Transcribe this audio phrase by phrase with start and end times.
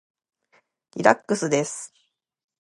[0.95, 1.93] リラックスです。